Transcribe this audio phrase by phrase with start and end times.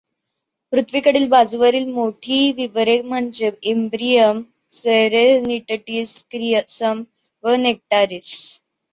[0.73, 4.41] पॄथ्वीकडील बाजूवरील मोठी विवरे म्हणजे इंब्रियम,
[4.71, 7.03] सेरेनिटटिस, क्रिसियम
[7.43, 8.33] व नेक्टारिस.